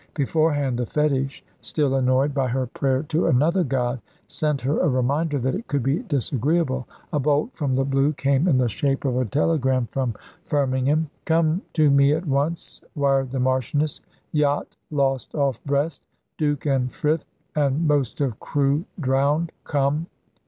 Beforehand 0.15 0.79
the 0.79 0.85
fetish, 0.87 1.43
still 1.61 1.93
annoyed 1.93 2.33
by 2.33 2.47
her 2.47 2.65
prayer 2.65 3.03
to 3.03 3.27
another 3.27 3.63
god, 3.63 4.01
sent 4.25 4.59
her 4.61 4.79
a 4.79 4.89
reminder 4.89 5.37
that 5.37 5.53
it 5.53 5.67
could 5.67 5.83
be 5.83 5.99
disagreeable. 5.99 6.87
A 7.13 7.19
bolt 7.19 7.51
from 7.55 7.75
the 7.75 7.85
blue 7.85 8.11
came 8.13 8.47
in 8.47 8.57
the 8.57 8.67
shape 8.67 9.05
of 9.05 9.15
a 9.15 9.25
telegram 9.25 9.85
from 9.91 10.15
Firmingham. 10.47 11.11
"Come 11.25 11.61
to 11.73 11.91
me 11.91 12.13
at 12.13 12.25
once," 12.25 12.81
wired 12.95 13.29
the 13.29 13.39
Marchioness. 13.39 14.01
"Yacht 14.31 14.75
lost 14.89 15.35
off 15.35 15.63
Brest. 15.65 16.01
Duke 16.35 16.65
and 16.65 16.91
Frith 16.91 17.23
and 17.55 17.87
most 17.87 18.21
of 18.21 18.39
crew 18.39 18.85
drowned. 18.99 19.51
Come." 19.65 20.07